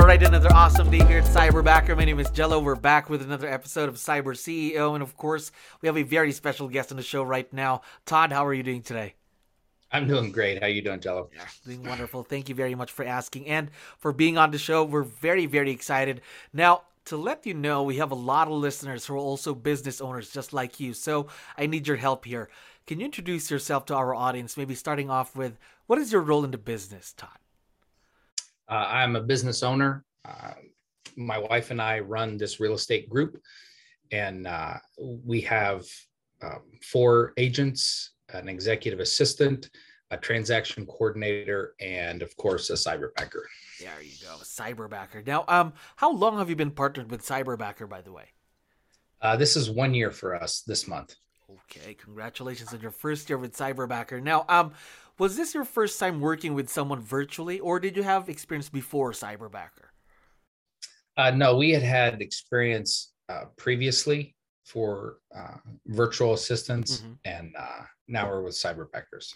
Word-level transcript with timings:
All 0.00 0.06
right, 0.06 0.22
another 0.22 0.50
awesome 0.54 0.90
day 0.90 1.04
here 1.04 1.18
at 1.18 1.24
Cyberbacker. 1.24 1.94
My 1.94 2.06
name 2.06 2.18
is 2.18 2.30
Jello. 2.30 2.58
We're 2.58 2.74
back 2.74 3.10
with 3.10 3.20
another 3.20 3.46
episode 3.46 3.90
of 3.90 3.96
Cyber 3.96 4.34
CEO. 4.34 4.94
And 4.94 5.02
of 5.02 5.14
course, 5.18 5.52
we 5.82 5.88
have 5.88 5.96
a 5.98 6.02
very 6.02 6.32
special 6.32 6.68
guest 6.68 6.90
on 6.90 6.96
the 6.96 7.02
show 7.02 7.22
right 7.22 7.52
now. 7.52 7.82
Todd, 8.06 8.32
how 8.32 8.46
are 8.46 8.54
you 8.54 8.62
doing 8.62 8.80
today? 8.80 9.14
I'm 9.92 10.08
doing 10.08 10.32
great. 10.32 10.58
How 10.58 10.68
are 10.68 10.70
you 10.70 10.80
doing, 10.80 11.00
Jello? 11.00 11.28
Yeah, 11.36 11.44
doing 11.66 11.84
wonderful. 11.84 12.22
Thank 12.22 12.48
you 12.48 12.54
very 12.54 12.74
much 12.74 12.90
for 12.90 13.04
asking 13.04 13.46
and 13.46 13.70
for 13.98 14.14
being 14.14 14.38
on 14.38 14.52
the 14.52 14.58
show. 14.58 14.84
We're 14.84 15.02
very, 15.02 15.44
very 15.44 15.70
excited. 15.70 16.22
Now, 16.50 16.84
to 17.04 17.18
let 17.18 17.44
you 17.44 17.52
know, 17.52 17.82
we 17.82 17.96
have 17.96 18.10
a 18.10 18.14
lot 18.16 18.48
of 18.48 18.54
listeners 18.54 19.04
who 19.04 19.14
are 19.14 19.18
also 19.18 19.54
business 19.54 20.00
owners 20.00 20.32
just 20.32 20.54
like 20.54 20.80
you. 20.80 20.94
So 20.94 21.26
I 21.58 21.66
need 21.66 21.86
your 21.86 21.98
help 21.98 22.24
here. 22.24 22.48
Can 22.86 23.00
you 23.00 23.04
introduce 23.04 23.50
yourself 23.50 23.84
to 23.86 23.94
our 23.94 24.14
audience? 24.14 24.56
Maybe 24.56 24.74
starting 24.74 25.10
off 25.10 25.36
with 25.36 25.58
what 25.86 25.98
is 25.98 26.10
your 26.10 26.22
role 26.22 26.42
in 26.42 26.52
the 26.52 26.58
business, 26.58 27.12
Todd? 27.12 27.39
Uh, 28.70 28.86
I'm 28.88 29.16
a 29.16 29.20
business 29.20 29.62
owner. 29.64 30.04
Uh, 30.24 30.52
my 31.16 31.38
wife 31.38 31.72
and 31.72 31.82
I 31.82 31.98
run 31.98 32.36
this 32.36 32.60
real 32.60 32.74
estate 32.74 33.10
group, 33.10 33.36
and 34.12 34.46
uh, 34.46 34.74
we 34.98 35.40
have 35.42 35.84
um, 36.40 36.62
four 36.80 37.32
agents, 37.36 38.12
an 38.32 38.48
executive 38.48 39.00
assistant, 39.00 39.70
a 40.12 40.16
transaction 40.16 40.86
coordinator, 40.86 41.74
and 41.80 42.22
of 42.22 42.36
course, 42.36 42.70
a 42.70 42.74
cyberbacker. 42.74 43.42
There 43.80 44.02
you 44.02 44.12
go, 44.22 44.36
cyberbacker. 44.42 45.26
Now, 45.26 45.44
um, 45.48 45.72
how 45.96 46.12
long 46.12 46.38
have 46.38 46.48
you 46.48 46.56
been 46.56 46.70
partnered 46.70 47.10
with 47.10 47.22
Cyberbacker, 47.22 47.88
by 47.88 48.02
the 48.02 48.12
way? 48.12 48.26
Uh, 49.20 49.36
this 49.36 49.56
is 49.56 49.68
one 49.68 49.94
year 49.94 50.10
for 50.10 50.34
us 50.34 50.62
this 50.62 50.86
month. 50.86 51.14
Okay, 51.52 51.94
congratulations 51.94 52.72
on 52.72 52.80
your 52.80 52.90
first 52.90 53.28
year 53.28 53.38
with 53.38 53.56
Cyberbacker. 53.56 54.22
Now, 54.22 54.44
um, 54.48 54.72
was 55.18 55.36
this 55.36 55.54
your 55.54 55.64
first 55.64 55.98
time 55.98 56.20
working 56.20 56.54
with 56.54 56.68
someone 56.68 57.00
virtually, 57.00 57.60
or 57.60 57.80
did 57.80 57.96
you 57.96 58.02
have 58.02 58.28
experience 58.28 58.68
before 58.68 59.12
Cyberbacker? 59.12 59.90
Uh, 61.16 61.30
no, 61.30 61.56
we 61.56 61.70
had 61.70 61.82
had 61.82 62.22
experience 62.22 63.12
uh, 63.28 63.44
previously 63.56 64.34
for 64.64 65.18
uh, 65.36 65.56
virtual 65.86 66.34
assistants, 66.34 66.98
mm-hmm. 66.98 67.12
and 67.24 67.54
uh, 67.58 67.82
now 68.08 68.28
we're 68.28 68.42
with 68.42 68.54
Cyberbackers. 68.54 69.34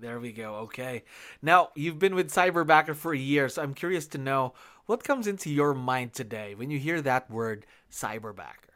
There 0.00 0.18
we 0.18 0.32
go. 0.32 0.56
Okay. 0.56 1.04
Now, 1.42 1.68
you've 1.76 2.00
been 2.00 2.16
with 2.16 2.32
Cyberbacker 2.32 2.96
for 2.96 3.14
a 3.14 3.18
year, 3.18 3.48
so 3.48 3.62
I'm 3.62 3.74
curious 3.74 4.08
to 4.08 4.18
know 4.18 4.54
what 4.86 5.04
comes 5.04 5.28
into 5.28 5.48
your 5.48 5.74
mind 5.74 6.12
today 6.12 6.56
when 6.56 6.70
you 6.70 6.78
hear 6.80 7.00
that 7.02 7.30
word 7.30 7.66
Cyberbacker? 7.90 8.71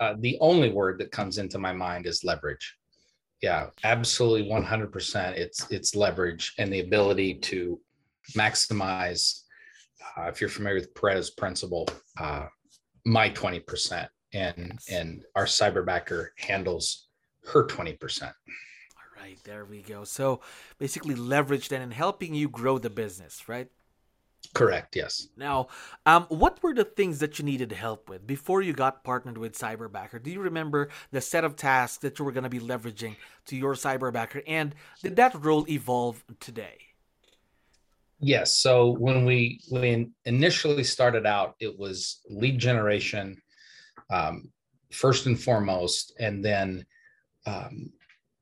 Uh, 0.00 0.14
the 0.18 0.38
only 0.40 0.70
word 0.70 0.98
that 0.98 1.12
comes 1.12 1.38
into 1.38 1.58
my 1.58 1.72
mind 1.72 2.06
is 2.06 2.24
leverage. 2.24 2.76
Yeah, 3.42 3.66
absolutely 3.82 4.50
100%. 4.50 5.36
It's 5.36 5.70
it's 5.70 5.94
leverage 5.94 6.54
and 6.58 6.72
the 6.72 6.80
ability 6.80 7.34
to 7.40 7.80
maximize. 8.32 9.40
Uh, 10.16 10.24
if 10.24 10.40
you're 10.40 10.50
familiar 10.50 10.76
with 10.76 10.94
Pareto 10.94 11.36
principle, 11.36 11.86
uh, 12.18 12.46
my 13.04 13.28
20% 13.30 14.08
and 14.32 14.72
yes. 14.72 14.88
and 14.90 15.24
our 15.36 15.44
cyberbacker 15.44 16.28
handles 16.38 17.08
her 17.52 17.66
20%. 17.66 18.22
All 18.22 18.30
right, 19.22 19.38
there 19.44 19.64
we 19.64 19.82
go. 19.82 20.04
So 20.04 20.40
basically 20.78 21.14
leverage 21.14 21.68
then 21.68 21.82
in 21.82 21.90
helping 21.90 22.34
you 22.34 22.48
grow 22.48 22.78
the 22.78 22.90
business, 22.90 23.48
right? 23.48 23.68
Correct. 24.52 24.94
Yes. 24.94 25.28
Now, 25.36 25.68
um, 26.06 26.24
what 26.28 26.62
were 26.62 26.74
the 26.74 26.84
things 26.84 27.18
that 27.20 27.38
you 27.38 27.44
needed 27.44 27.72
help 27.72 28.08
with 28.08 28.26
before 28.26 28.62
you 28.62 28.72
got 28.72 29.04
partnered 29.04 29.38
with 29.38 29.58
Cyberbacker? 29.58 30.22
Do 30.22 30.30
you 30.30 30.40
remember 30.40 30.90
the 31.10 31.20
set 31.20 31.44
of 31.44 31.56
tasks 31.56 31.98
that 31.98 32.18
you 32.18 32.24
were 32.24 32.32
going 32.32 32.44
to 32.44 32.50
be 32.50 32.60
leveraging 32.60 33.16
to 33.46 33.56
your 33.56 33.74
Cyberbacker, 33.74 34.42
and 34.46 34.74
did 35.02 35.16
that 35.16 35.42
role 35.44 35.64
evolve 35.68 36.24
today? 36.40 36.78
Yes. 38.20 38.56
So 38.56 38.90
when 38.90 39.24
we 39.24 39.60
when 39.68 40.12
initially 40.24 40.84
started 40.84 41.26
out, 41.26 41.56
it 41.60 41.78
was 41.78 42.20
lead 42.28 42.58
generation, 42.58 43.40
um, 44.10 44.50
first 44.92 45.26
and 45.26 45.38
foremost, 45.38 46.14
and 46.18 46.44
then 46.44 46.86
um, 47.46 47.90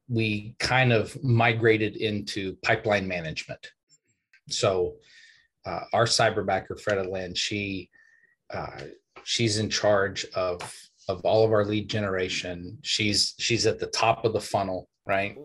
we 0.08 0.54
kind 0.58 0.92
of 0.92 1.20
migrated 1.24 1.96
into 1.96 2.56
pipeline 2.62 3.08
management. 3.08 3.72
So 4.48 4.96
uh, 5.64 5.80
our 5.92 6.04
cyberbacker 6.04 6.80
Freda 6.80 7.10
Lynn, 7.10 7.34
she 7.34 7.88
uh, 8.52 8.82
she's 9.24 9.58
in 9.58 9.70
charge 9.70 10.26
of 10.34 10.60
of 11.08 11.24
all 11.24 11.44
of 11.44 11.52
our 11.52 11.64
lead 11.64 11.88
generation. 11.88 12.78
She's 12.82 13.34
she's 13.38 13.66
at 13.66 13.78
the 13.78 13.88
top 13.88 14.24
of 14.24 14.32
the 14.32 14.40
funnel, 14.40 14.88
right? 15.06 15.36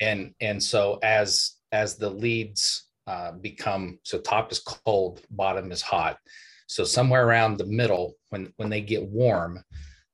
And 0.00 0.34
and 0.40 0.62
so 0.62 0.98
as 1.02 1.56
as 1.72 1.96
the 1.96 2.10
leads 2.10 2.88
uh, 3.06 3.32
become 3.32 3.98
so 4.04 4.18
top 4.18 4.52
is 4.52 4.60
cold, 4.60 5.22
bottom 5.30 5.72
is 5.72 5.82
hot. 5.82 6.18
So 6.66 6.84
somewhere 6.84 7.26
around 7.26 7.56
the 7.56 7.66
middle, 7.66 8.14
when 8.30 8.52
when 8.56 8.70
they 8.70 8.80
get 8.80 9.06
warm, 9.06 9.62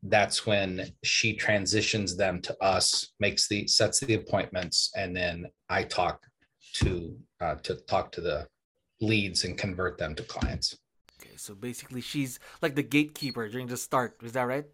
that's 0.03 0.47
when 0.47 0.91
she 1.05 1.35
transitions 1.35 2.17
them 2.17 2.41
to 2.43 2.57
us, 2.63 3.13
makes 3.21 3.49
the 3.49 3.67
sets 3.67 4.01
the 4.01 4.15
appointments, 4.15 4.91
and 4.97 5.15
then 5.15 5.47
I 5.69 5.85
talk 5.85 6.23
to 6.75 7.17
uh, 7.41 7.57
to 7.57 7.77
talk 7.87 8.13
to 8.13 8.21
the 8.21 8.47
leads 9.01 9.45
and 9.45 9.59
convert 9.59 9.99
them 9.99 10.15
to 10.15 10.23
clients. 10.23 10.77
Okay, 11.21 11.37
so 11.37 11.55
basically 11.55 12.01
she's 12.01 12.39
like 12.63 12.75
the 12.75 12.83
gatekeeper 12.83 13.49
during 13.49 13.67
the 13.67 13.77
start. 13.77 14.17
Is 14.23 14.33
that 14.33 14.43
right? 14.43 14.67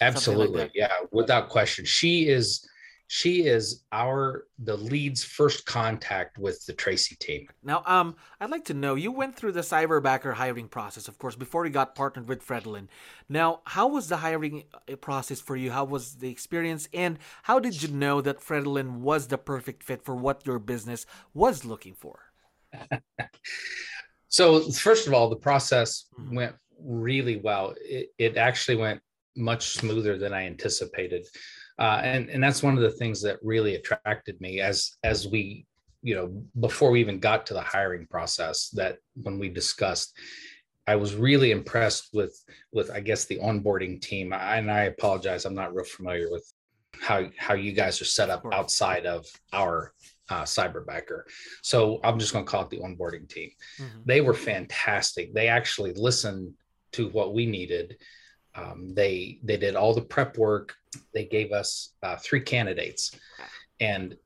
Absolutely. 0.00 0.62
Like 0.62 0.72
yeah, 0.74 0.92
without 1.10 1.48
question. 1.48 1.84
She 1.84 2.28
is 2.28 2.68
she 3.08 3.46
is 3.46 3.84
our 3.90 4.44
the 4.58 4.76
lead's 4.76 5.24
first 5.24 5.64
contact 5.64 6.36
with 6.36 6.64
the 6.66 6.74
Tracy 6.74 7.16
team. 7.16 7.48
Now, 7.62 7.82
um, 7.86 8.16
I'd 8.38 8.50
like 8.50 8.66
to 8.66 8.74
know 8.74 8.96
you 8.96 9.10
went 9.10 9.34
through 9.34 9.52
the 9.52 9.60
cyberbacker 9.60 10.34
hiring 10.34 10.68
process, 10.68 11.08
of 11.08 11.18
course, 11.18 11.34
before 11.34 11.64
you 11.64 11.72
got 11.72 11.94
partnered 11.94 12.28
with 12.28 12.46
Fredlin. 12.46 12.88
Now, 13.28 13.62
how 13.64 13.88
was 13.88 14.08
the 14.08 14.18
hiring 14.18 14.64
uh, 14.74 14.96
process 14.96 15.40
for 15.40 15.56
you? 15.56 15.70
How 15.70 15.84
was 15.84 16.16
the 16.16 16.30
experience, 16.30 16.86
and 16.92 17.18
how 17.44 17.58
did 17.58 17.82
you 17.82 17.88
know 17.88 18.20
that 18.20 18.40
Fredlin 18.40 18.98
was 18.98 19.28
the 19.28 19.38
perfect 19.38 19.82
fit 19.82 20.04
for 20.04 20.14
what 20.14 20.46
your 20.46 20.58
business 20.58 21.06
was 21.32 21.64
looking 21.64 21.94
for? 21.94 22.27
so 24.28 24.60
first 24.70 25.06
of 25.06 25.14
all, 25.14 25.28
the 25.28 25.36
process 25.36 26.06
mm-hmm. 26.18 26.36
went 26.36 26.54
really 26.82 27.36
well. 27.36 27.74
It, 27.80 28.08
it, 28.18 28.36
actually 28.36 28.76
went 28.76 29.00
much 29.36 29.70
smoother 29.70 30.18
than 30.18 30.32
I 30.32 30.46
anticipated, 30.46 31.26
uh, 31.78 32.00
and 32.02 32.28
and 32.30 32.42
that's 32.42 32.62
one 32.62 32.76
of 32.76 32.82
the 32.82 32.90
things 32.92 33.22
that 33.22 33.38
really 33.42 33.76
attracted 33.76 34.40
me 34.40 34.60
as 34.60 34.96
as 35.04 35.28
we 35.28 35.66
you 36.02 36.14
know 36.14 36.42
before 36.60 36.90
we 36.90 37.00
even 37.00 37.18
got 37.18 37.46
to 37.46 37.54
the 37.54 37.60
hiring 37.60 38.06
process. 38.06 38.70
That 38.70 38.98
when 39.22 39.38
we 39.38 39.48
discussed. 39.48 40.16
I 40.86 40.96
was 40.96 41.14
really 41.14 41.50
impressed 41.50 42.08
with 42.14 42.42
with 42.72 42.90
I 42.90 43.00
guess 43.00 43.26
the 43.26 43.38
onboarding 43.40 44.00
team. 44.00 44.32
and 44.32 44.70
I 44.70 44.84
apologize, 44.84 45.44
I'm 45.44 45.54
not 45.54 45.74
real 45.74 45.84
familiar 45.84 46.30
with 46.30 46.50
how 47.02 47.26
how 47.36 47.52
you 47.52 47.72
guys 47.72 48.00
are 48.00 48.06
set 48.06 48.30
up 48.30 48.42
outside 48.52 49.04
of 49.04 49.26
our 49.52 49.92
uh, 50.28 50.42
cyberbacker. 50.42 51.22
So 51.62 52.00
I'm 52.04 52.18
just 52.18 52.32
going 52.32 52.44
to 52.44 52.50
call 52.50 52.62
it 52.62 52.70
the 52.70 52.78
onboarding 52.78 53.28
team. 53.28 53.50
Mm-hmm. 53.80 54.00
They 54.04 54.20
were 54.20 54.34
fantastic. 54.34 55.34
They 55.34 55.48
actually 55.48 55.94
listened 55.94 56.54
to 56.92 57.08
what 57.08 57.34
we 57.34 57.46
needed. 57.46 57.96
Um, 58.54 58.92
they 58.94 59.38
they 59.42 59.56
did 59.56 59.76
all 59.76 59.94
the 59.94 60.02
prep 60.02 60.36
work. 60.36 60.74
They 61.14 61.24
gave 61.24 61.52
us 61.52 61.94
uh, 62.02 62.16
three 62.16 62.40
candidates 62.40 63.12
and 63.78 64.16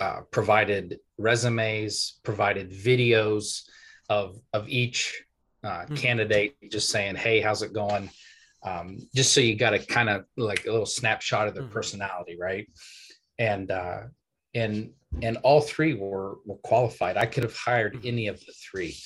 uh, 0.00 0.20
provided 0.30 0.98
resumes, 1.18 2.18
provided 2.22 2.70
videos 2.70 3.62
of 4.08 4.38
of 4.52 4.68
each 4.68 5.22
uh, 5.62 5.68
mm-hmm. 5.68 5.94
candidate, 5.94 6.56
just 6.70 6.90
saying, 6.90 7.16
"Hey, 7.16 7.40
how's 7.40 7.62
it 7.62 7.72
going?" 7.72 8.10
Um, 8.62 8.98
just 9.14 9.32
so 9.32 9.40
you 9.40 9.56
got 9.56 9.74
a 9.74 9.78
kind 9.78 10.08
of 10.08 10.24
like 10.36 10.66
a 10.66 10.70
little 10.70 10.86
snapshot 10.86 11.48
of 11.48 11.54
their 11.54 11.64
mm-hmm. 11.64 11.72
personality, 11.72 12.36
right? 12.38 12.68
And 13.38 13.70
uh, 13.70 14.02
and 14.56 14.90
and 15.22 15.36
all 15.38 15.60
three 15.60 15.94
were 15.94 16.38
were 16.44 16.56
qualified. 16.56 17.16
I 17.16 17.26
could 17.26 17.44
have 17.44 17.56
hired 17.56 17.94
mm-hmm. 17.94 18.08
any 18.08 18.26
of 18.26 18.40
the 18.40 18.52
three. 18.52 18.96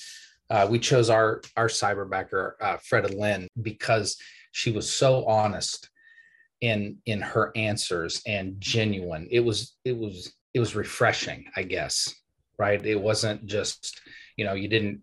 Uh, 0.49 0.67
we 0.69 0.79
chose 0.79 1.09
our 1.09 1.41
our 1.55 1.67
cyberbacker, 1.67 2.53
uh, 2.59 2.77
Freda 2.77 3.17
Lynn, 3.17 3.47
because 3.61 4.17
she 4.51 4.71
was 4.71 4.91
so 4.91 5.25
honest 5.25 5.89
in 6.61 6.97
in 7.05 7.21
her 7.21 7.51
answers 7.55 8.21
and 8.25 8.59
genuine. 8.59 9.27
It 9.29 9.41
was 9.41 9.75
it 9.85 9.97
was 9.97 10.33
it 10.53 10.59
was 10.59 10.75
refreshing, 10.75 11.45
I 11.55 11.63
guess. 11.63 12.15
Right? 12.57 12.83
It 12.85 12.99
wasn't 12.99 13.45
just 13.45 14.01
you 14.37 14.45
know, 14.45 14.53
you 14.53 14.67
didn't 14.67 15.01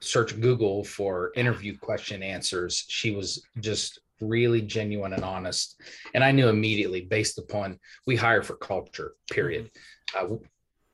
search 0.00 0.38
Google 0.40 0.84
for 0.84 1.32
interview 1.34 1.76
question 1.78 2.22
answers. 2.22 2.84
She 2.88 3.10
was 3.10 3.44
just 3.60 4.00
really 4.20 4.62
genuine 4.62 5.12
and 5.12 5.24
honest. 5.24 5.80
And 6.14 6.24
I 6.24 6.32
knew 6.32 6.48
immediately, 6.48 7.02
based 7.02 7.38
upon 7.38 7.78
we 8.06 8.16
hire 8.16 8.42
for 8.42 8.56
culture, 8.56 9.14
period. 9.30 9.70
Mm-hmm. 10.14 10.34
Uh, 10.34 10.36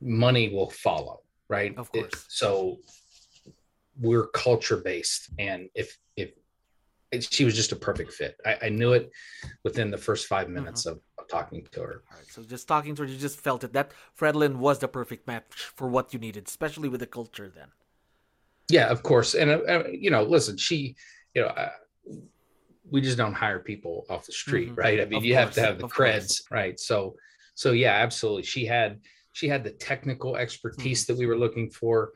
money 0.00 0.48
will 0.48 0.70
follow, 0.70 1.20
right? 1.48 1.76
Of 1.76 1.92
course. 1.92 2.06
It, 2.06 2.16
so 2.28 2.78
we're 4.00 4.26
culture 4.28 4.78
based, 4.78 5.30
and 5.38 5.68
if 5.74 5.96
if 6.16 6.32
she 7.20 7.44
was 7.44 7.54
just 7.54 7.72
a 7.72 7.76
perfect 7.76 8.12
fit, 8.12 8.40
I, 8.46 8.56
I 8.62 8.68
knew 8.70 8.94
it 8.94 9.10
within 9.64 9.90
the 9.90 9.98
first 9.98 10.26
five 10.26 10.46
mm-hmm. 10.46 10.54
minutes 10.54 10.82
mm-hmm. 10.82 10.96
of, 10.96 11.00
of, 11.18 11.28
talking 11.28 11.66
to 11.72 11.80
her. 11.80 12.02
All 12.10 12.16
right, 12.16 12.26
so 12.26 12.42
just 12.42 12.66
talking 12.66 12.94
to 12.94 13.02
her, 13.02 13.08
you 13.08 13.18
just 13.18 13.38
felt 13.38 13.64
it 13.64 13.74
that 13.74 13.92
Fredlin 14.18 14.56
was 14.56 14.78
the 14.78 14.88
perfect 14.88 15.26
match 15.26 15.70
for 15.76 15.88
what 15.88 16.12
you 16.14 16.18
needed, 16.18 16.48
especially 16.48 16.88
with 16.88 17.00
the 17.00 17.06
culture. 17.06 17.52
Then. 17.54 17.68
Yeah, 18.70 18.88
of 18.88 19.02
course, 19.02 19.34
and 19.34 19.50
uh, 19.50 19.60
uh 19.68 19.84
you 19.92 20.10
know, 20.10 20.22
listen, 20.22 20.56
she, 20.56 20.96
you 21.34 21.42
know. 21.42 21.48
Uh, 21.48 21.70
we 22.90 23.00
just 23.00 23.16
don't 23.16 23.34
hire 23.34 23.58
people 23.58 24.04
off 24.10 24.26
the 24.26 24.32
street, 24.32 24.70
mm-hmm. 24.70 24.80
right? 24.80 25.00
I 25.00 25.04
mean, 25.04 25.18
of 25.18 25.24
you 25.24 25.34
course, 25.34 25.44
have 25.44 25.54
to 25.54 25.60
have 25.62 25.78
the 25.78 25.88
creds, 25.88 26.42
course. 26.42 26.44
right? 26.50 26.80
So, 26.80 27.16
so 27.54 27.72
yeah, 27.72 27.92
absolutely. 27.92 28.42
She 28.44 28.66
had 28.66 29.00
she 29.32 29.48
had 29.48 29.64
the 29.64 29.70
technical 29.70 30.36
expertise 30.36 31.04
mm-hmm. 31.04 31.12
that 31.12 31.18
we 31.18 31.26
were 31.26 31.38
looking 31.38 31.70
for, 31.70 32.12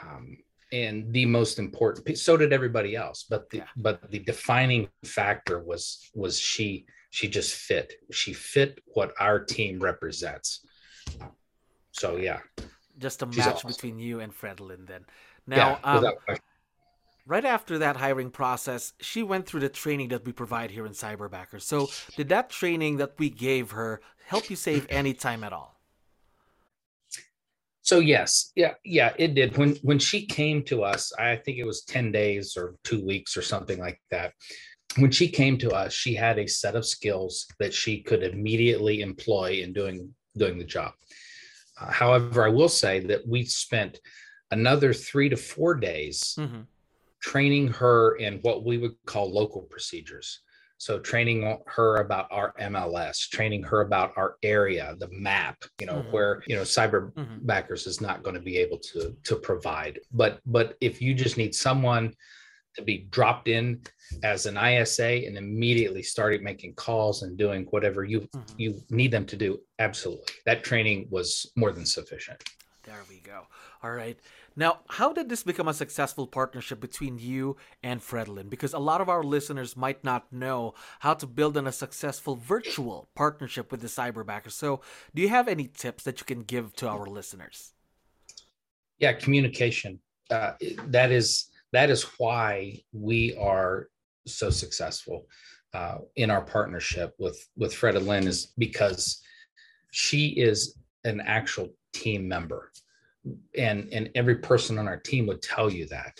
um, 0.00 0.36
and 0.72 1.12
the 1.12 1.26
most 1.26 1.58
important. 1.58 2.18
So 2.18 2.36
did 2.36 2.52
everybody 2.52 2.96
else, 2.96 3.24
but 3.28 3.48
the 3.50 3.58
yeah. 3.58 3.64
but 3.76 4.10
the 4.10 4.18
defining 4.18 4.88
factor 5.04 5.62
was 5.62 6.10
was 6.14 6.38
she 6.38 6.86
she 7.10 7.28
just 7.28 7.54
fit. 7.54 7.94
She 8.10 8.32
fit 8.32 8.80
what 8.94 9.12
our 9.20 9.38
team 9.38 9.80
represents. 9.80 10.64
So 11.92 12.16
yeah, 12.16 12.40
just 12.98 13.22
a 13.22 13.26
match 13.26 13.46
awesome. 13.46 13.68
between 13.68 13.98
you 13.98 14.20
and 14.20 14.32
Fredlyn. 14.32 14.86
Then 14.86 15.04
now, 15.46 15.78
yeah, 15.84 15.92
um, 15.92 16.36
right 17.26 17.44
after 17.44 17.78
that 17.78 17.96
hiring 17.96 18.30
process, 18.30 18.92
she 19.00 19.22
went 19.22 19.46
through 19.46 19.60
the 19.60 19.68
training 19.68 20.08
that 20.08 20.24
we 20.24 20.32
provide 20.32 20.70
here 20.70 20.86
in 20.86 20.92
Cyberbacker. 20.92 21.60
So, 21.60 21.88
did 22.16 22.28
that 22.30 22.50
training 22.50 22.96
that 22.98 23.14
we 23.18 23.30
gave 23.30 23.72
her 23.72 24.00
help 24.26 24.50
you 24.50 24.56
save 24.56 24.86
any 24.90 25.14
time 25.14 25.44
at 25.44 25.52
all? 25.52 25.80
So 27.84 27.98
yes, 27.98 28.52
yeah, 28.54 28.74
yeah, 28.84 29.12
it 29.18 29.34
did. 29.34 29.56
When 29.56 29.74
when 29.82 29.98
she 29.98 30.24
came 30.24 30.62
to 30.64 30.84
us, 30.84 31.12
I 31.18 31.34
think 31.34 31.58
it 31.58 31.66
was 31.66 31.82
10 31.82 32.12
days 32.12 32.56
or 32.56 32.76
2 32.84 33.04
weeks 33.04 33.36
or 33.36 33.42
something 33.42 33.78
like 33.78 34.00
that. 34.12 34.32
When 34.98 35.10
she 35.10 35.28
came 35.28 35.58
to 35.58 35.70
us, 35.70 35.92
she 35.92 36.14
had 36.14 36.38
a 36.38 36.46
set 36.46 36.76
of 36.76 36.86
skills 36.86 37.46
that 37.58 37.74
she 37.74 38.00
could 38.00 38.22
immediately 38.22 39.00
employ 39.00 39.60
in 39.62 39.72
doing 39.72 40.14
doing 40.36 40.58
the 40.58 40.64
job. 40.64 40.92
Uh, 41.80 41.90
however, 41.90 42.44
I 42.44 42.50
will 42.50 42.68
say 42.68 43.00
that 43.00 43.26
we 43.26 43.44
spent 43.44 43.98
another 44.52 44.92
3 44.92 45.30
to 45.30 45.36
4 45.36 45.74
days 45.74 46.36
mm-hmm 46.38 46.62
training 47.22 47.68
her 47.68 48.16
in 48.16 48.38
what 48.42 48.64
we 48.64 48.78
would 48.78 48.94
call 49.06 49.32
local 49.32 49.62
procedures. 49.62 50.40
So 50.78 50.98
training 50.98 51.58
her 51.66 51.98
about 51.98 52.26
our 52.32 52.52
MLS, 52.60 53.28
training 53.28 53.62
her 53.62 53.82
about 53.82 54.12
our 54.16 54.34
area, 54.42 54.96
the 54.98 55.08
map, 55.12 55.62
you 55.80 55.86
know, 55.86 55.98
mm-hmm. 56.00 56.10
where, 56.10 56.42
you 56.48 56.56
know, 56.56 56.62
cyber 56.62 57.12
mm-hmm. 57.12 57.46
backers 57.46 57.86
is 57.86 58.00
not 58.00 58.24
going 58.24 58.34
to 58.34 58.42
be 58.42 58.58
able 58.58 58.78
to 58.78 59.16
to 59.22 59.36
provide. 59.36 60.00
But 60.10 60.40
but 60.44 60.76
if 60.80 61.00
you 61.00 61.14
just 61.14 61.36
need 61.38 61.54
someone 61.54 62.12
to 62.74 62.82
be 62.82 63.06
dropped 63.10 63.46
in 63.46 63.82
as 64.24 64.46
an 64.46 64.56
ISA 64.56 65.26
and 65.26 65.36
immediately 65.38 66.02
started 66.02 66.42
making 66.42 66.74
calls 66.74 67.22
and 67.22 67.36
doing 67.38 67.66
whatever 67.70 68.02
you 68.02 68.22
mm-hmm. 68.22 68.54
you 68.56 68.82
need 68.90 69.12
them 69.12 69.26
to 69.26 69.36
do, 69.36 69.60
absolutely. 69.78 70.34
That 70.46 70.64
training 70.64 71.06
was 71.10 71.52
more 71.54 71.70
than 71.70 71.86
sufficient. 71.86 72.42
There 72.82 73.04
we 73.08 73.20
go. 73.20 73.46
All 73.84 73.92
right. 73.92 74.18
Now, 74.56 74.80
how 74.88 75.12
did 75.12 75.28
this 75.28 75.42
become 75.42 75.68
a 75.68 75.74
successful 75.74 76.26
partnership 76.26 76.80
between 76.80 77.18
you 77.18 77.56
and 77.82 78.00
Fredlyn? 78.00 78.50
Because 78.50 78.74
a 78.74 78.78
lot 78.78 79.00
of 79.00 79.08
our 79.08 79.22
listeners 79.22 79.76
might 79.76 80.04
not 80.04 80.32
know 80.32 80.74
how 81.00 81.14
to 81.14 81.26
build 81.26 81.56
on 81.56 81.66
a 81.66 81.72
successful 81.72 82.36
virtual 82.36 83.08
partnership 83.14 83.70
with 83.70 83.80
the 83.80 83.88
cyberbacker. 83.88 84.50
So, 84.50 84.80
do 85.14 85.22
you 85.22 85.28
have 85.28 85.48
any 85.48 85.68
tips 85.68 86.04
that 86.04 86.20
you 86.20 86.26
can 86.26 86.42
give 86.42 86.74
to 86.76 86.88
our 86.88 87.06
listeners? 87.06 87.72
Yeah, 88.98 89.14
communication. 89.14 90.00
Uh, 90.30 90.52
that 90.86 91.10
is 91.10 91.48
that 91.72 91.90
is 91.90 92.04
why 92.18 92.82
we 92.92 93.34
are 93.36 93.88
so 94.26 94.50
successful 94.50 95.26
uh, 95.74 95.98
in 96.16 96.30
our 96.30 96.42
partnership 96.42 97.14
with 97.18 97.48
with 97.56 97.74
Fred 97.74 97.96
and 97.96 98.06
Lynn 98.06 98.28
is 98.28 98.52
because 98.58 99.22
she 99.90 100.28
is 100.28 100.76
an 101.04 101.20
actual 101.20 101.74
team 101.92 102.28
member 102.28 102.70
and 103.56 103.88
and 103.92 104.10
every 104.14 104.36
person 104.36 104.78
on 104.78 104.88
our 104.88 104.96
team 104.96 105.26
would 105.26 105.42
tell 105.42 105.70
you 105.70 105.86
that 105.86 106.18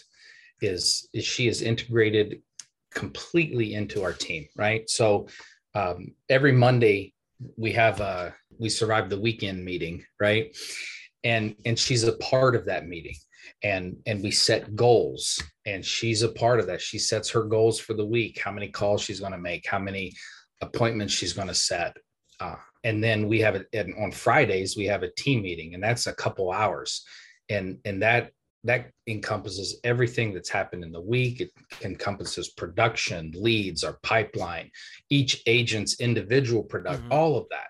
is 0.61 1.09
is 1.13 1.25
she 1.25 1.49
is 1.49 1.63
integrated 1.63 2.43
completely 2.95 3.75
into 3.75 4.03
our 4.03 4.13
team 4.13 4.47
right? 4.57 4.89
So 4.89 5.29
um, 5.75 6.15
every 6.29 6.53
monday 6.53 7.15
we 7.57 7.73
have 7.73 8.01
a 8.01 8.35
we 8.59 8.69
survive 8.69 9.09
the 9.09 9.21
weekend 9.21 9.65
meeting 9.65 10.05
right? 10.21 10.57
And 11.25 11.57
and 11.65 11.79
she's 11.79 12.05
a 12.05 12.17
part 12.19 12.55
of 12.55 12.67
that 12.67 12.87
meeting 12.87 13.17
and 13.63 13.97
and 14.07 14.23
we 14.23 14.31
set 14.31 14.77
goals 14.77 15.43
and 15.67 15.85
she's 15.85 16.23
a 16.23 16.29
part 16.29 16.61
of 16.61 16.67
that. 16.67 16.81
She 16.81 16.99
sets 16.99 17.31
her 17.31 17.45
goals 17.45 17.79
for 17.79 17.95
the 17.95 18.07
week 18.07 18.41
how 18.43 18.53
many 18.53 18.69
calls 18.69 19.03
she's 19.03 19.21
going 19.21 19.33
to 19.33 19.39
make 19.39 19.67
how 19.67 19.79
many 19.79 20.13
appointments 20.61 21.13
she's 21.13 21.33
going 21.33 21.49
to 21.49 21.55
set 21.55 21.97
uh, 22.41 22.57
and 22.85 23.03
then 23.03 23.29
we 23.29 23.41
have 23.41 23.55
it 23.55 23.67
and 23.73 23.95
on 24.03 24.11
fridays 24.11 24.77
we 24.77 24.85
have 24.85 25.03
a 25.03 25.13
team 25.13 25.43
meeting 25.43 25.75
and 25.75 25.83
that's 25.83 26.07
a 26.07 26.15
couple 26.15 26.51
hours. 26.51 27.05
And 27.49 27.79
and 27.85 28.03
that 28.03 28.33
that 28.65 28.91
encompasses 29.09 29.81
everything 29.83 30.33
that's 30.33 30.49
happened 30.49 30.85
in 30.85 30.93
the 30.93 31.01
week. 31.01 31.41
It 31.41 31.51
encompasses 31.83 32.51
production 32.51 33.33
leads 33.35 33.83
our 33.83 33.99
pipeline 34.03 34.71
each 35.11 35.43
agent's 35.47 36.01
individual 36.01 36.63
product 36.63 37.03
mm-hmm. 37.03 37.13
all 37.13 37.37
of 37.37 37.47
that. 37.51 37.69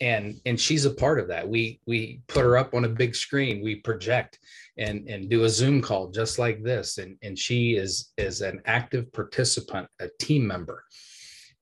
And 0.00 0.34
and 0.44 0.60
she's 0.60 0.84
a 0.84 0.90
part 0.90 1.20
of 1.20 1.28
that. 1.28 1.48
We 1.48 1.80
we 1.86 2.20
put 2.26 2.42
her 2.42 2.58
up 2.58 2.74
on 2.74 2.84
a 2.84 2.88
big 2.88 3.14
screen. 3.14 3.62
We 3.62 3.76
project 3.76 4.38
and 4.76 5.08
and 5.08 5.30
do 5.30 5.44
a 5.44 5.48
zoom 5.48 5.80
call 5.80 6.10
just 6.10 6.38
like 6.38 6.62
this. 6.62 6.98
And 6.98 7.16
and 7.22 7.38
she 7.38 7.76
is 7.76 8.12
is 8.18 8.42
an 8.42 8.60
active 8.66 9.10
participant 9.12 9.88
a 10.00 10.08
team 10.20 10.46
member. 10.46 10.84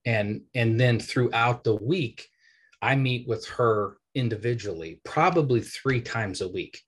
And 0.05 0.43
and 0.55 0.81
then 0.81 0.99
throughout 0.99 1.63
the 1.63 1.77
week 1.77 2.29
I 2.85 2.95
meet 2.97 3.27
with 3.27 3.47
her 3.49 3.97
individually, 4.15 5.01
probably 5.05 5.63
three 5.63 6.03
times 6.03 6.43
a 6.43 6.49
week. 6.49 6.79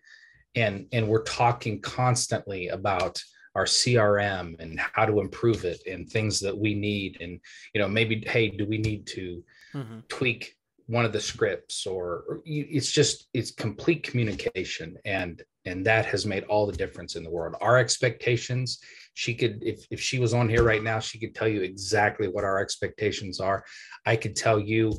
And, 0.55 0.87
and 0.93 1.09
we're 1.09 1.23
talking 1.23 1.81
constantly 1.81 2.69
about 2.69 3.23
our 3.55 3.65
CRM 3.65 4.61
and 4.61 4.79
how 4.79 5.07
to 5.07 5.21
improve 5.21 5.65
it 5.65 5.81
and 5.87 6.07
things 6.07 6.39
that 6.41 6.57
we 6.57 6.75
need. 6.75 7.17
And, 7.23 7.41
you 7.73 7.81
know, 7.81 7.89
maybe, 7.89 8.23
hey, 8.27 8.51
do 8.51 8.67
we 8.67 8.77
need 8.77 9.07
to 9.09 9.43
mm-hmm. 9.75 10.01
tweak 10.09 10.55
one 10.85 11.07
of 11.07 11.15
the 11.15 11.21
scripts 11.21 11.87
or, 11.87 12.25
or 12.29 12.43
it's 12.45 12.93
just, 12.93 13.29
it's 13.33 13.51
complete 13.51 14.03
communication. 14.03 14.99
And, 15.07 15.43
and 15.65 15.85
that 15.87 16.05
has 16.05 16.27
made 16.27 16.45
all 16.45 16.67
the 16.67 16.77
difference 16.77 17.17
in 17.17 17.25
the 17.25 17.31
world. 17.31 17.57
Our 17.63 17.79
expectations, 17.79 18.81
she 19.15 19.35
could, 19.35 19.63
if, 19.63 19.87
if 19.91 20.01
she 20.01 20.19
was 20.19 20.35
on 20.35 20.51
here 20.51 20.63
right 20.63 20.83
now, 20.83 21.01
she 21.01 21.19
could 21.19 21.35
tell 21.35 21.49
you 21.49 21.63
exactly 21.63 22.29
what 22.29 22.45
our 22.45 22.61
expectations 22.61 23.41
are. 23.41 23.65
I 24.05 24.17
could 24.17 24.37
tell 24.37 24.61
you 24.61 24.93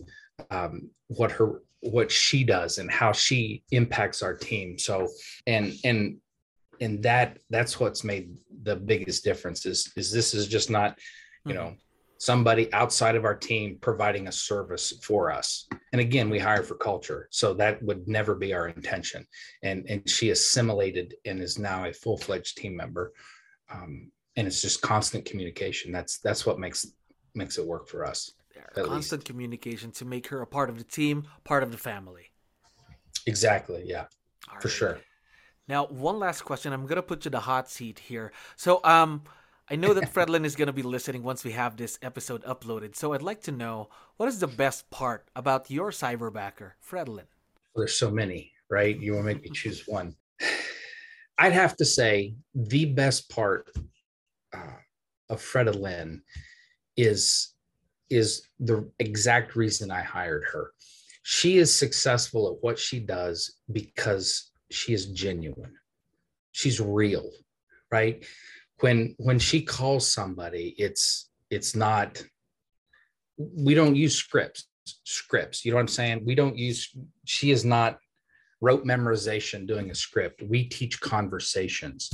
um, 0.50 0.89
what 1.08 1.32
her 1.32 1.62
what 1.82 2.12
she 2.12 2.44
does 2.44 2.79
and 2.79 2.89
how 2.89 3.12
she 3.12 3.63
impacts 3.72 4.22
our 4.22 4.36
team. 4.36 4.77
So 4.77 5.08
and 5.46 5.74
and 5.84 6.17
and 6.79 7.01
that 7.03 7.39
that's 7.50 7.79
what's 7.79 8.03
made 8.03 8.36
the 8.63 8.75
biggest 8.75 9.24
difference 9.24 9.65
is 9.65 9.91
is 9.96 10.12
this 10.12 10.34
is 10.34 10.48
just 10.48 10.70
not 10.70 10.98
you 11.46 11.53
mm-hmm. 11.53 11.63
know 11.63 11.75
somebody 12.20 12.74
outside 12.74 13.15
of 13.15 13.25
our 13.25 13.36
team 13.36 13.77
providing 13.79 14.27
a 14.27 14.32
service 14.32 14.94
for 15.03 15.32
us. 15.32 15.67
And 15.91 16.01
again 16.01 16.29
we 16.29 16.39
hire 16.39 16.63
for 16.63 16.75
culture 16.75 17.27
so 17.32 17.53
that 17.56 17.82
would 17.84 18.08
never 18.08 18.36
be 18.36 18.53
our 18.53 18.67
intention. 18.70 19.25
And 19.63 19.86
and 19.88 20.10
she 20.10 20.32
assimilated 20.32 21.15
and 21.25 21.39
is 21.39 21.60
now 21.60 21.86
a 21.86 21.94
full-fledged 21.94 22.58
team 22.58 22.75
member. 22.75 23.13
Um, 23.72 24.12
and 24.36 24.48
it's 24.48 24.62
just 24.62 24.82
constant 24.82 25.25
communication. 25.25 25.91
That's 25.91 26.20
that's 26.20 26.46
what 26.46 26.60
makes 26.60 26.88
makes 27.36 27.58
it 27.60 27.65
work 27.65 27.88
for 27.88 28.03
us 28.06 28.32
constant 28.75 29.21
least. 29.21 29.27
communication 29.27 29.91
to 29.91 30.05
make 30.05 30.27
her 30.27 30.41
a 30.41 30.47
part 30.47 30.69
of 30.69 30.77
the 30.77 30.83
team, 30.83 31.27
part 31.43 31.63
of 31.63 31.71
the 31.71 31.77
family. 31.77 32.31
Exactly. 33.25 33.83
Yeah. 33.85 34.05
All 34.51 34.59
for 34.59 34.67
right. 34.67 34.73
sure. 34.73 34.99
Now, 35.67 35.87
one 35.87 36.17
last 36.17 36.41
question. 36.41 36.71
I'm 36.71 36.85
gonna 36.85 37.01
put 37.01 37.25
you 37.25 37.31
the 37.31 37.41
hot 37.41 37.69
seat 37.69 37.99
here. 37.99 38.31
So, 38.55 38.79
um, 38.83 39.23
I 39.69 39.75
know 39.75 39.93
that 39.93 40.11
Fredlyn 40.13 40.45
is 40.45 40.55
gonna 40.55 40.73
be 40.73 40.81
listening 40.81 41.23
once 41.23 41.43
we 41.43 41.51
have 41.51 41.75
this 41.75 41.99
episode 42.01 42.43
uploaded. 42.45 42.95
So, 42.95 43.13
I'd 43.13 43.21
like 43.21 43.41
to 43.43 43.51
know 43.51 43.89
what 44.15 44.29
is 44.29 44.39
the 44.39 44.47
best 44.47 44.89
part 44.89 45.27
about 45.35 45.69
your 45.69 45.91
cyberbacker, 45.91 46.71
Fredlyn. 46.89 47.25
There's 47.75 47.99
so 47.99 48.09
many, 48.09 48.53
right? 48.69 48.97
You 48.97 49.13
want 49.13 49.27
to 49.27 49.33
make 49.33 49.43
me 49.43 49.49
choose 49.53 49.83
one. 49.87 50.15
I'd 51.37 51.53
have 51.53 51.75
to 51.77 51.85
say 51.85 52.33
the 52.55 52.85
best 52.85 53.29
part 53.29 53.69
uh, 54.53 54.79
of 55.29 55.39
Fredlyn 55.39 56.21
is 56.95 57.53
is 58.09 58.47
the 58.59 58.89
exact 58.99 59.55
reason 59.55 59.91
I 59.91 60.01
hired 60.01 60.45
her. 60.53 60.71
She 61.23 61.57
is 61.57 61.73
successful 61.73 62.49
at 62.49 62.63
what 62.63 62.79
she 62.79 62.99
does 62.99 63.55
because 63.71 64.51
she 64.71 64.93
is 64.93 65.07
genuine. 65.07 65.73
she's 66.51 66.79
real, 66.81 67.29
right? 67.91 68.25
When 68.79 69.15
when 69.17 69.39
she 69.39 69.61
calls 69.61 70.11
somebody, 70.11 70.75
it's 70.77 71.29
it's 71.49 71.75
not 71.75 72.23
we 73.37 73.73
don't 73.73 73.95
use 73.95 74.15
scripts 74.15 74.67
scripts 75.03 75.63
you 75.63 75.71
know 75.71 75.75
what 75.75 75.81
i'm 75.81 75.87
saying 75.87 76.21
we 76.25 76.35
don't 76.35 76.57
use 76.57 76.95
she 77.25 77.51
is 77.51 77.63
not 77.65 77.99
rote 78.61 78.85
memorization 78.85 79.67
doing 79.67 79.91
a 79.91 79.95
script 79.95 80.41
we 80.41 80.63
teach 80.63 80.99
conversations 80.99 82.09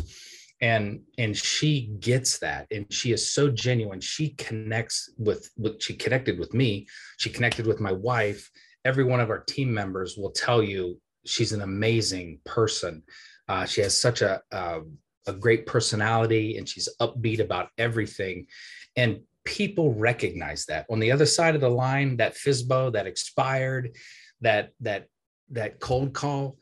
and 0.63 1.01
and 1.17 1.35
she 1.35 1.89
gets 1.99 2.39
that 2.39 2.67
and 2.71 2.85
she 2.91 3.11
is 3.11 3.29
so 3.29 3.49
genuine. 3.49 3.99
She 3.99 4.29
connects 4.29 5.11
with 5.17 5.51
with 5.57 5.83
she 5.83 5.93
connected 5.93 6.39
with 6.39 6.53
me. 6.53 6.87
She 7.17 7.29
connected 7.29 7.67
with 7.67 7.81
my 7.81 7.91
wife. 7.91 8.49
Every 8.85 9.03
one 9.03 9.19
of 9.19 9.29
our 9.29 9.39
team 9.39 9.73
members 9.73 10.15
will 10.15 10.31
tell 10.31 10.63
you 10.63 11.01
she's 11.25 11.51
an 11.51 11.61
amazing 11.61 12.39
person. 12.45 13.03
Uh, 13.49 13.65
she 13.65 13.81
has 13.81 13.99
such 13.99 14.21
a, 14.21 14.41
a 14.51 14.79
a 15.27 15.33
great 15.33 15.65
personality 15.65 16.57
and 16.57 16.67
she's 16.67 16.87
upbeat 17.01 17.41
about 17.41 17.67
everything. 17.77 18.47
And 18.95 19.19
people 19.43 19.93
recognize 19.93 20.65
that. 20.67 20.85
On 20.89 20.99
the 21.01 21.11
other 21.11 21.25
side 21.25 21.55
of 21.55 21.61
the 21.61 21.69
line 21.69 22.15
that 22.17 22.35
FSBO 22.35 22.93
that 22.93 23.05
expired 23.05 23.97
that 24.39 24.69
that 24.79 25.07
that 25.51 25.81
cold 25.81 26.13
call 26.13 26.57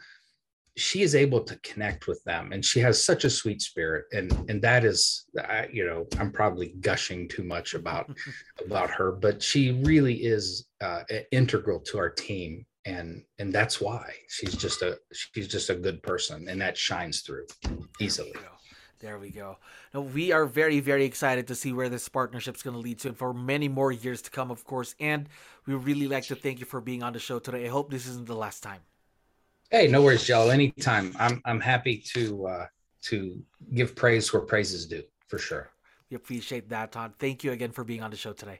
she 0.82 1.02
is 1.02 1.16
able 1.16 1.42
to 1.42 1.56
connect 1.58 2.08
with 2.08 2.24
them 2.24 2.52
and 2.52 2.66
she 2.66 2.80
has 2.80 3.06
such 3.06 3.24
a 3.24 3.30
sweet 3.30 3.62
spirit 3.62 4.06
and 4.12 4.32
and 4.50 4.62
that 4.62 4.84
is 4.84 5.26
I, 5.38 5.68
you 5.72 5.86
know 5.86 6.08
i'm 6.20 6.32
probably 6.32 6.74
gushing 6.82 7.28
too 7.28 7.44
much 7.44 7.74
about 7.74 8.10
about 8.66 8.90
her 8.92 9.12
but 9.12 9.42
she 9.42 9.72
really 9.84 10.16
is 10.16 10.68
uh, 10.82 11.04
integral 11.32 11.80
to 11.82 11.98
our 12.00 12.10
team 12.10 12.66
and 12.86 13.24
and 13.38 13.54
that's 13.54 13.80
why 13.80 14.12
she's 14.28 14.56
just 14.56 14.82
a 14.82 14.98
she's 15.14 15.48
just 15.48 15.70
a 15.70 15.76
good 15.76 16.02
person 16.02 16.48
and 16.50 16.60
that 16.62 16.78
shines 16.78 17.22
through 17.22 17.46
easily 18.00 18.34
there 19.02 19.18
we 19.18 19.32
go. 19.32 19.58
Now 19.96 20.02
we 20.02 20.32
are 20.32 20.46
very, 20.46 20.80
very 20.80 21.06
excited 21.06 21.48
to 21.48 21.56
see 21.56 21.74
where 21.74 21.90
this 21.90 22.08
partnership 22.08 22.56
is 22.56 22.62
going 22.62 22.76
to 22.76 22.80
lead 22.80 23.00
to, 23.00 23.08
and 23.08 23.18
for 23.18 23.34
many 23.34 23.68
more 23.68 23.92
years 23.92 24.22
to 24.22 24.30
come, 24.30 24.52
of 24.52 24.64
course. 24.64 24.94
And 25.00 25.28
we 25.66 25.74
really 25.74 26.08
like 26.08 26.26
to 26.26 26.36
thank 26.36 26.60
you 26.60 26.68
for 26.68 26.80
being 26.82 27.02
on 27.02 27.14
the 27.14 27.18
show 27.18 27.40
today. 27.40 27.66
I 27.66 27.70
hope 27.70 27.90
this 27.90 28.06
isn't 28.06 28.28
the 28.28 28.36
last 28.36 28.62
time. 28.62 28.82
Hey, 29.72 29.88
no 29.88 30.02
worries, 30.02 30.26
Joe. 30.26 30.50
Anytime. 30.50 31.16
I'm 31.18 31.42
I'm 31.46 31.62
happy 31.62 32.04
to 32.14 32.46
uh, 32.46 32.66
to 33.04 33.42
give 33.74 33.96
praise 33.96 34.34
where 34.34 34.42
praise 34.42 34.74
is 34.74 34.86
due, 34.86 35.04
for 35.28 35.40
sure. 35.40 35.70
We 36.10 36.16
appreciate 36.18 36.68
that, 36.70 36.92
Todd. 36.92 37.14
Thank 37.18 37.46
you 37.46 37.54
again 37.54 37.72
for 37.72 37.86
being 37.86 38.04
on 38.04 38.12
the 38.12 38.18
show 38.18 38.34
today. 38.34 38.60